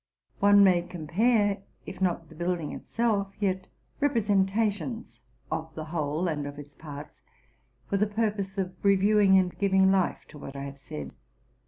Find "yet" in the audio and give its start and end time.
3.39-3.67